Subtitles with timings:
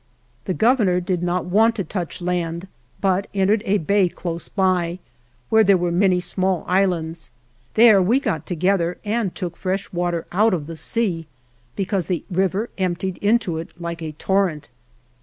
[0.45, 2.23] The Governor did not want to touch,
[3.01, 4.97] but entered a bay close by,
[5.49, 7.29] where there were many small islands.
[7.75, 11.27] There we got together and took fresh water out of the sea,
[11.75, 14.69] because the river emptied into it like a torrent.